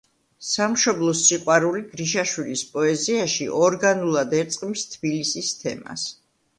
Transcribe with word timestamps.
სამშობლოს 0.51 1.21
სიყვარული 1.27 1.83
გრიშაშვილის 1.91 2.65
პოეზიაში 2.73 3.49
ორგანულად 3.61 4.37
ერწყმის 4.43 4.91
თბილისის 4.99 5.57
თემას. 5.65 6.13